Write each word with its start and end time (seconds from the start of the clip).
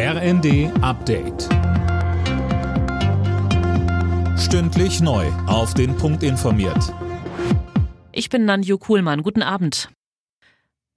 RND 0.00 0.70
Update. 0.80 1.48
Stündlich 4.38 5.00
neu. 5.00 5.26
Auf 5.48 5.74
den 5.74 5.96
Punkt 5.96 6.22
informiert. 6.22 6.94
Ich 8.12 8.28
bin 8.30 8.44
Nanju 8.44 8.78
Kuhlmann. 8.78 9.24
Guten 9.24 9.42
Abend. 9.42 9.88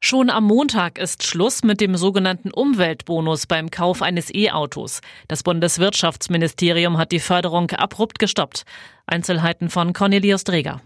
Schon 0.02 0.30
am 0.30 0.44
Montag 0.44 1.00
ist 1.00 1.24
Schluss 1.24 1.64
mit 1.64 1.82
dem 1.82 1.96
sogenannten 1.96 2.52
Umweltbonus 2.52 3.48
beim 3.48 3.72
Kauf 3.72 4.04
eines 4.04 4.32
E-Autos. 4.32 5.02
Das 5.28 5.42
Bundeswirtschaftsministerium 5.42 7.00
hat 7.00 7.12
die 7.12 7.20
Förderung 7.20 7.72
abrupt 7.72 8.20
gestoppt. 8.20 8.66
Einzelheiten 9.08 9.72
von 9.72 9.94
Cornelius 9.94 10.44
Dreger. 10.44 10.80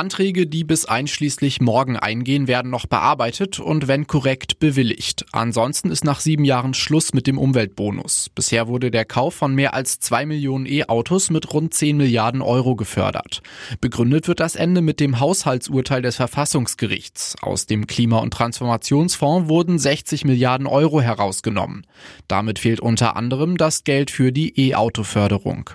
Anträge, 0.00 0.46
die 0.46 0.64
bis 0.64 0.86
einschließlich 0.86 1.60
morgen 1.60 1.98
eingehen, 1.98 2.48
werden 2.48 2.70
noch 2.70 2.86
bearbeitet 2.86 3.60
und 3.60 3.86
wenn 3.86 4.06
korrekt 4.06 4.58
bewilligt. 4.58 5.26
Ansonsten 5.30 5.90
ist 5.90 6.04
nach 6.04 6.20
sieben 6.20 6.46
Jahren 6.46 6.72
Schluss 6.72 7.12
mit 7.12 7.26
dem 7.26 7.36
Umweltbonus. 7.36 8.30
Bisher 8.34 8.66
wurde 8.66 8.90
der 8.90 9.04
Kauf 9.04 9.34
von 9.34 9.54
mehr 9.54 9.74
als 9.74 10.00
zwei 10.00 10.24
Millionen 10.24 10.64
E-Autos 10.64 11.28
mit 11.28 11.52
rund 11.52 11.74
10 11.74 11.98
Milliarden 11.98 12.40
Euro 12.40 12.76
gefördert. 12.76 13.42
Begründet 13.82 14.26
wird 14.26 14.40
das 14.40 14.56
Ende 14.56 14.80
mit 14.80 15.00
dem 15.00 15.20
Haushaltsurteil 15.20 16.00
des 16.00 16.16
Verfassungsgerichts. 16.16 17.36
Aus 17.42 17.66
dem 17.66 17.86
Klima- 17.86 18.20
und 18.20 18.32
Transformationsfonds 18.32 19.50
wurden 19.50 19.78
60 19.78 20.24
Milliarden 20.24 20.66
Euro 20.66 21.02
herausgenommen. 21.02 21.86
Damit 22.26 22.58
fehlt 22.58 22.80
unter 22.80 23.16
anderem 23.16 23.58
das 23.58 23.84
Geld 23.84 24.10
für 24.10 24.32
die 24.32 24.58
E-Auto-Förderung. 24.70 25.68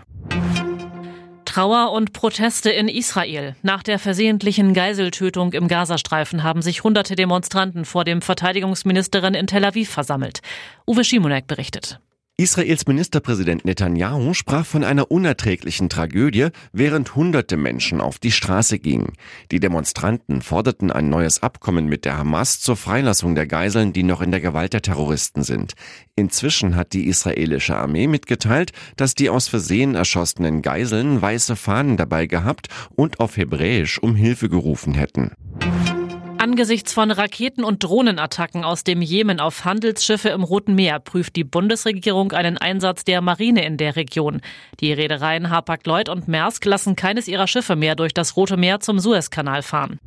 Trauer 1.56 1.94
und 1.94 2.12
Proteste 2.12 2.70
in 2.70 2.90
Israel. 2.90 3.56
Nach 3.62 3.82
der 3.82 3.98
versehentlichen 3.98 4.74
Geiseltötung 4.74 5.54
im 5.54 5.70
Gazastreifen 5.70 6.44
haben 6.44 6.62
sich 6.62 6.84
hunderte 6.84 7.16
Demonstranten 7.16 7.86
vor 7.86 8.04
dem 8.04 8.22
Verteidigungsministerin 8.22 9.36
in 9.36 9.48
Tel 9.48 9.64
Aviv 9.64 9.90
versammelt. 9.90 10.42
Uwe 10.86 11.06
Schimonek 11.06 11.48
berichtet. 11.48 12.02
Israels 12.38 12.86
Ministerpräsident 12.86 13.64
Netanyahu 13.64 14.34
sprach 14.34 14.66
von 14.66 14.84
einer 14.84 15.10
unerträglichen 15.10 15.88
Tragödie, 15.88 16.50
während 16.74 17.16
hunderte 17.16 17.56
Menschen 17.56 18.02
auf 18.02 18.20
die 18.20 18.34
Straße 18.34 18.78
gingen. 18.78 19.14
Die 19.52 19.62
Demonstranten 19.62 20.42
forderten 20.42 20.92
ein 20.92 21.10
neues 21.10 21.42
Abkommen 21.42 21.86
mit 21.86 22.04
der 22.04 22.18
Hamas 22.18 22.60
zur 22.60 22.76
Freilassung 22.76 23.36
der 23.36 23.48
Geiseln, 23.48 23.94
die 23.94 24.04
noch 24.04 24.22
in 24.22 24.32
der 24.32 24.42
Gewalt 24.42 24.74
der 24.74 24.82
Terroristen 24.82 25.44
sind. 25.44 25.76
Inzwischen 26.18 26.76
hat 26.76 26.92
die 26.92 27.08
israelische 27.08 27.78
Armee 27.78 28.08
mitgeteilt, 28.08 28.74
dass 28.98 29.16
die 29.16 29.30
aus 29.30 29.48
Versehen 29.48 29.96
erschossenen 29.96 30.62
Geiseln 30.62 31.22
weiße 31.22 31.56
Fahnen 31.56 31.96
dabei 31.96 32.28
gehabt 32.28 32.68
und 32.98 33.22
auf 33.22 33.38
Hebräisch 33.38 33.98
um 34.00 34.14
Hilfe 34.14 34.50
gerufen 34.50 34.94
hätten. 34.94 35.32
Angesichts 36.46 36.94
von 36.94 37.10
Raketen- 37.10 37.64
und 37.64 37.84
Drohnenattacken 37.84 38.64
aus 38.64 38.84
dem 38.84 39.02
Jemen 39.02 39.40
auf 39.40 39.66
Handelsschiffe 39.66 40.30
im 40.30 40.44
Roten 40.44 40.76
Meer 40.76 41.00
prüft 41.00 41.36
die 41.36 41.44
Bundesregierung 41.44 42.34
einen 42.34 42.60
Einsatz 42.60 43.04
der 43.04 43.22
Marine 43.22 43.66
in 43.66 43.78
der 43.78 43.96
Region. 43.96 44.42
Die 44.80 44.94
Reedereien 44.94 45.50
Hapag-Lloyd 45.50 46.08
und 46.08 46.28
Maersk 46.28 46.64
lassen 46.66 46.96
keines 46.96 47.28
ihrer 47.28 47.48
Schiffe 47.48 47.76
mehr 47.76 47.96
durch 47.96 48.14
das 48.14 48.38
Rote 48.38 48.58
Meer 48.58 48.80
zum 48.80 49.00
Suezkanal 49.00 49.64
fahren. 49.64 49.98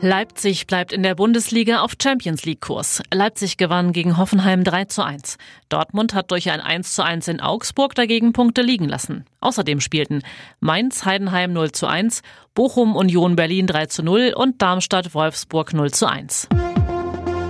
Leipzig 0.00 0.66
bleibt 0.66 0.92
in 0.92 1.02
der 1.02 1.16
Bundesliga 1.16 1.80
auf 1.80 1.92
Champions 2.00 2.44
League 2.44 2.60
Kurs. 2.60 3.02
Leipzig 3.12 3.56
gewann 3.56 3.92
gegen 3.92 4.16
Hoffenheim 4.16 4.62
3 4.62 4.84
zu 4.84 5.02
1. 5.02 5.38
Dortmund 5.68 6.14
hat 6.14 6.30
durch 6.30 6.50
ein 6.50 6.60
1 6.60 6.94
zu 6.94 7.02
1 7.02 7.26
in 7.28 7.40
Augsburg 7.40 7.94
dagegen 7.94 8.32
Punkte 8.32 8.62
liegen 8.62 8.88
lassen. 8.88 9.24
Außerdem 9.40 9.80
spielten 9.80 10.22
Mainz 10.60 11.04
Heidenheim 11.04 11.52
0 11.52 11.72
zu 11.72 11.86
1, 11.86 12.22
Bochum 12.54 12.94
Union 12.94 13.34
Berlin 13.34 13.66
3 13.66 13.86
zu 13.86 14.02
0 14.04 14.34
und 14.36 14.62
Darmstadt 14.62 15.14
Wolfsburg 15.14 15.72
0 15.74 15.90
zu 15.90 16.06
1. 16.06 16.48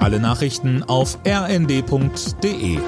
Alle 0.00 0.18
Nachrichten 0.18 0.82
auf 0.82 1.18
rnd.de 1.26 2.78